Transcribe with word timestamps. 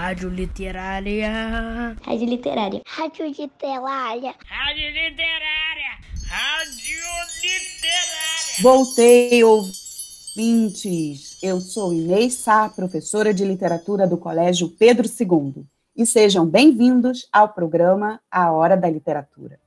Rádio 0.00 0.30
Literária. 0.30 1.94
Rádio 2.02 2.26
Literária. 2.26 2.80
Rádio 2.86 3.26
Literária. 3.26 4.34
Rádio 4.46 4.86
Literária. 4.86 5.92
Rádio 6.26 7.02
Literária. 7.42 8.62
Voltei, 8.62 9.44
ouvintes. 9.44 11.36
Eu 11.42 11.60
sou 11.60 11.92
Inês 11.92 12.32
Sá, 12.32 12.70
professora 12.70 13.34
de 13.34 13.44
literatura 13.44 14.06
do 14.06 14.16
Colégio 14.16 14.70
Pedro 14.70 15.06
II. 15.06 15.66
E 15.94 16.06
sejam 16.06 16.46
bem-vindos 16.46 17.28
ao 17.30 17.50
programa 17.50 18.22
A 18.30 18.50
Hora 18.52 18.78
da 18.78 18.88
Literatura. 18.88 19.60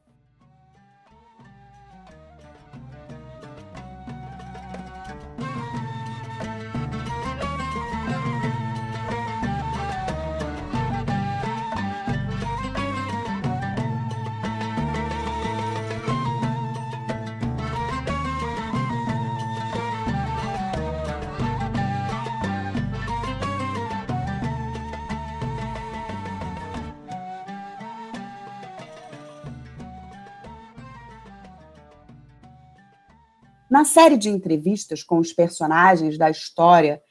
Na 33.73 33.83
série 33.83 34.17
de 34.17 34.29
entrevistas 34.29 35.01
com 35.01 35.17
os 35.17 35.33
personagens 35.33 36.15
da 36.15 36.29
história 36.29 37.01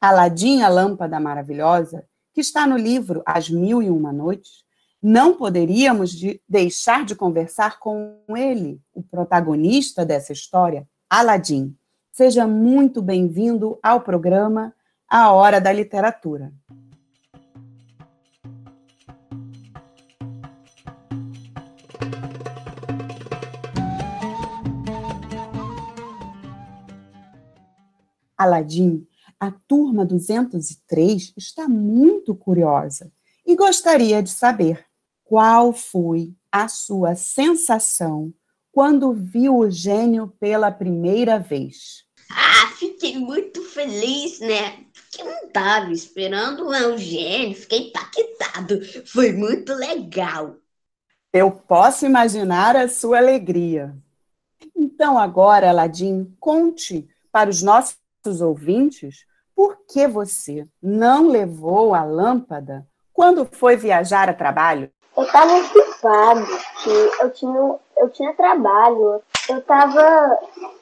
Aladim, 0.00 0.62
a 0.62 0.68
Lâmpada 0.70 1.20
Maravilhosa, 1.20 2.06
que 2.32 2.40
está 2.40 2.66
no 2.66 2.74
livro 2.74 3.22
As 3.26 3.50
Mil 3.50 3.82
e 3.82 3.90
Uma 3.90 4.14
Noites, 4.14 4.64
não 5.02 5.36
poderíamos 5.36 6.12
de 6.12 6.40
deixar 6.48 7.04
de 7.04 7.14
conversar 7.14 7.78
com 7.78 8.18
ele, 8.34 8.80
o 8.94 9.02
protagonista 9.02 10.06
dessa 10.06 10.32
história, 10.32 10.88
Aladim. 11.10 11.76
Seja 12.10 12.46
muito 12.46 13.02
bem-vindo 13.02 13.78
ao 13.82 14.00
programa 14.00 14.74
A 15.06 15.30
Hora 15.32 15.60
da 15.60 15.70
Literatura. 15.70 16.50
Aladim, 28.46 29.06
a 29.38 29.50
turma 29.50 30.04
203 30.04 31.34
está 31.36 31.68
muito 31.68 32.34
curiosa 32.34 33.12
e 33.44 33.54
gostaria 33.54 34.22
de 34.22 34.30
saber 34.30 34.84
qual 35.24 35.72
foi 35.72 36.34
a 36.50 36.68
sua 36.68 37.14
sensação 37.14 38.32
quando 38.72 39.12
viu 39.12 39.58
o 39.58 39.70
gênio 39.70 40.28
pela 40.40 40.70
primeira 40.70 41.38
vez. 41.38 42.04
Ah, 42.30 42.72
fiquei 42.76 43.18
muito 43.18 43.62
feliz, 43.62 44.40
né? 44.40 44.84
Porque 44.92 45.22
não 45.22 45.46
estava 45.46 45.92
esperando 45.92 46.66
o 46.66 46.98
gênio, 46.98 47.56
fiquei 47.56 47.88
impactado. 47.88 48.80
Foi 49.06 49.32
muito 49.32 49.72
legal. 49.74 50.56
Eu 51.32 51.50
posso 51.50 52.06
imaginar 52.06 52.76
a 52.76 52.88
sua 52.88 53.18
alegria. 53.18 53.96
Então, 54.74 55.18
agora, 55.18 55.68
Aladim, 55.68 56.34
conte 56.40 57.08
para 57.30 57.50
os 57.50 57.62
nossos 57.62 57.98
nossos 58.26 58.40
ouvintes 58.40 59.24
por 59.54 59.78
que 59.88 60.06
você 60.06 60.64
não 60.82 61.28
levou 61.28 61.94
a 61.94 62.04
lâmpada 62.04 62.86
quando 63.12 63.46
foi 63.46 63.76
viajar 63.76 64.28
a 64.28 64.34
trabalho? 64.34 64.90
Eu 65.16 65.22
estava 65.22 65.56
ocupado, 65.56 66.46
que 66.82 67.22
eu 67.22 67.30
tinha, 67.30 67.74
eu 67.96 68.10
tinha 68.10 68.34
trabalho, 68.34 69.22
eu 69.48 69.58
estava 69.58 70.38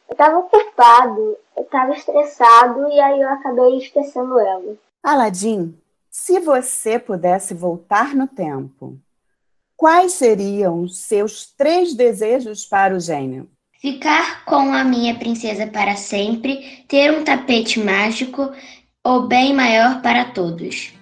eu 0.08 0.16
tava 0.16 0.38
ocupado, 0.38 1.36
eu 1.56 1.62
estava 1.62 1.92
estressado 1.92 2.88
e 2.88 3.00
aí 3.00 3.20
eu 3.20 3.28
acabei 3.28 3.78
esquecendo 3.78 4.38
ela. 4.38 4.74
Aladim, 5.02 5.78
se 6.10 6.40
você 6.40 6.98
pudesse 6.98 7.54
voltar 7.54 8.14
no 8.14 8.26
tempo, 8.26 8.98
quais 9.76 10.14
seriam 10.14 10.80
os 10.82 10.98
seus 10.98 11.46
três 11.54 11.94
desejos 11.94 12.64
para 12.64 12.94
o 12.94 13.00
gênio? 13.00 13.48
Ficar 13.84 14.46
com 14.46 14.72
a 14.72 14.82
minha 14.82 15.14
princesa 15.18 15.66
para 15.66 15.94
sempre, 15.94 16.86
ter 16.88 17.12
um 17.12 17.22
tapete 17.22 17.78
mágico, 17.78 18.50
o 19.04 19.20
bem 19.26 19.52
maior 19.52 20.00
para 20.00 20.24
todos. 20.24 20.94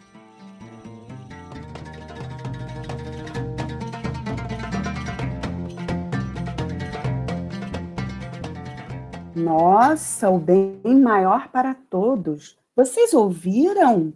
Nossa, 9.33 10.29
o 10.29 10.41
bem 10.41 10.83
maior 10.85 11.51
para 11.51 11.77
todos. 11.89 12.59
Vocês 12.75 13.15
ouviram? 13.15 14.13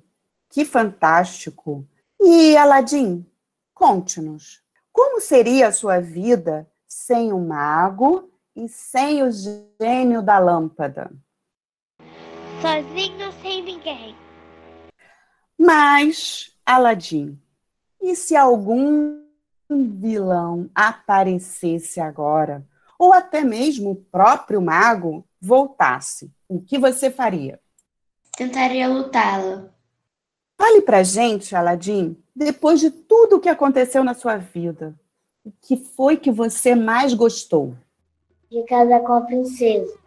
Que 0.50 0.64
fantástico! 0.64 1.86
E 2.20 2.56
Aladim, 2.56 3.24
conte-nos, 3.72 4.60
como 4.92 5.20
seria 5.20 5.68
a 5.68 5.72
sua 5.72 6.00
vida 6.00 6.68
sem 6.88 7.32
o 7.32 7.38
mago 7.38 8.28
e 8.56 8.68
sem 8.68 9.22
o 9.22 9.30
gênio 9.30 10.22
da 10.22 10.38
lâmpada. 10.38 11.12
Sozinho 12.60 13.30
sem 13.42 13.62
ninguém. 13.62 14.16
Mas, 15.58 16.56
Aladim, 16.64 17.38
e 18.00 18.16
se 18.16 18.34
algum 18.34 19.22
vilão 19.68 20.70
aparecesse 20.74 22.00
agora, 22.00 22.66
ou 22.98 23.12
até 23.12 23.44
mesmo 23.44 23.90
o 23.90 23.96
próprio 23.96 24.62
mago 24.62 25.26
voltasse, 25.40 26.30
o 26.48 26.60
que 26.60 26.78
você 26.78 27.10
faria? 27.10 27.60
Tentaria 28.36 28.88
lutá-lo. 28.88 29.70
Fale 30.58 30.80
pra 30.80 31.02
gente, 31.02 31.54
Aladim, 31.54 32.16
depois 32.34 32.80
de 32.80 32.90
tudo 32.90 33.36
o 33.36 33.40
que 33.40 33.48
aconteceu 33.48 34.02
na 34.02 34.14
sua 34.14 34.36
vida, 34.36 34.94
o 35.44 35.52
que 35.60 35.76
foi 35.76 36.16
que 36.16 36.30
você 36.30 36.74
mais 36.74 37.12
gostou? 37.12 37.76
De 38.56 38.64
casar 38.64 39.00
com 39.02 39.12
a 39.12 39.20
princesa. 39.20 39.98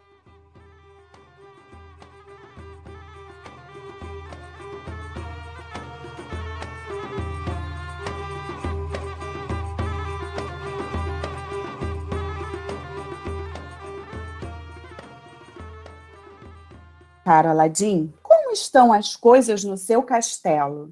Cara 17.23 17.51
Aladim, 17.51 18.11
como 18.23 18.51
estão 18.51 18.91
as 18.91 19.15
coisas 19.15 19.63
no 19.63 19.77
seu 19.77 20.01
castelo? 20.01 20.91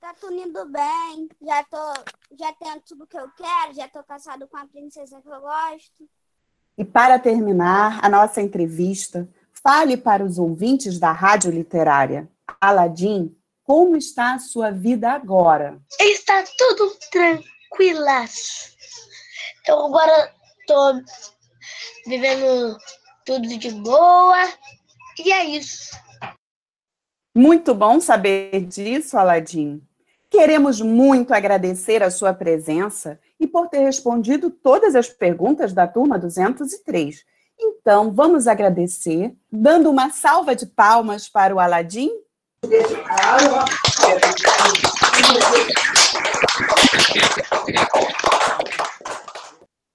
Tá 0.00 0.12
tudo 0.14 0.34
indo 0.34 0.66
bem, 0.66 1.28
já 1.40 1.62
tô, 1.62 1.76
já 2.36 2.52
tenho 2.54 2.80
tudo 2.80 3.06
que 3.06 3.16
eu 3.16 3.30
quero, 3.36 3.74
já 3.74 3.88
tô 3.88 4.02
casado 4.02 4.48
com 4.48 4.56
a 4.56 4.66
princesa 4.66 5.22
que 5.22 5.28
eu 5.28 5.40
gosto. 5.40 6.17
E 6.78 6.84
para 6.84 7.18
terminar 7.18 7.98
a 8.00 8.08
nossa 8.08 8.40
entrevista, 8.40 9.28
fale 9.52 9.96
para 9.96 10.24
os 10.24 10.38
ouvintes 10.38 11.00
da 11.00 11.10
Rádio 11.10 11.50
Literária. 11.50 12.30
Aladim, 12.60 13.36
como 13.64 13.96
está 13.96 14.34
a 14.34 14.38
sua 14.38 14.70
vida 14.70 15.10
agora? 15.10 15.76
Está 15.98 16.44
tudo 16.56 16.96
tranquilas. 17.10 18.76
Eu 19.66 19.86
agora 19.86 20.32
estou 20.60 21.02
vivendo 22.06 22.78
tudo 23.26 23.48
de 23.58 23.72
boa. 23.72 24.48
E 25.18 25.32
é 25.32 25.44
isso. 25.46 25.98
Muito 27.36 27.74
bom 27.74 27.98
saber 28.00 28.64
disso, 28.66 29.18
Aladim. 29.18 29.82
Queremos 30.38 30.80
muito 30.80 31.34
agradecer 31.34 32.00
a 32.00 32.12
sua 32.12 32.32
presença 32.32 33.18
e 33.40 33.46
por 33.48 33.66
ter 33.66 33.80
respondido 33.80 34.50
todas 34.50 34.94
as 34.94 35.08
perguntas 35.08 35.72
da 35.72 35.84
turma 35.84 36.16
203. 36.16 37.24
Então, 37.58 38.12
vamos 38.12 38.46
agradecer, 38.46 39.34
dando 39.50 39.90
uma 39.90 40.10
salva 40.10 40.54
de 40.54 40.64
palmas 40.64 41.28
para 41.28 41.52
o 41.52 41.58
Aladim. 41.58 42.08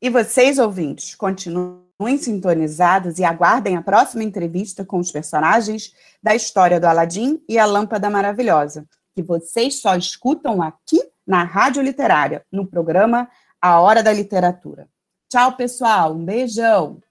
E 0.01 0.09
vocês, 0.09 0.59
ouvintes, 0.59 1.15
continuem 1.15 2.17
sintonizados 2.19 3.17
e 3.17 3.23
aguardem 3.23 3.77
a 3.77 3.81
próxima 3.81 4.25
entrevista 4.25 4.83
com 4.83 4.99
os 4.99 5.09
personagens 5.09 5.93
da 6.21 6.35
história 6.35 6.81
do 6.81 6.85
Aladim 6.85 7.41
e 7.47 7.57
a 7.57 7.65
Lâmpada 7.65 8.09
Maravilhosa, 8.09 8.85
que 9.13 9.21
vocês 9.21 9.79
só 9.81 9.95
escutam 9.95 10.61
aqui 10.61 11.01
na 11.25 11.43
Rádio 11.43 11.81
Literária, 11.81 12.45
no 12.51 12.65
programa 12.65 13.29
A 13.61 13.79
Hora 13.79 14.03
da 14.03 14.11
Literatura. 14.11 14.87
Tchau, 15.29 15.55
pessoal. 15.55 16.13
Um 16.13 16.25
beijão. 16.25 17.01